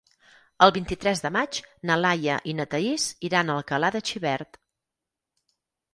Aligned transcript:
El 0.67 0.71
vint-i-tres 0.77 1.21
de 1.25 1.31
maig 1.35 1.59
na 1.89 1.97
Laia 2.05 2.39
i 2.53 2.57
na 2.61 2.67
Thaís 2.73 3.07
iran 3.31 3.51
a 3.57 3.61
Alcalà 3.61 3.95
de 3.97 4.03
Xivert. 4.13 4.63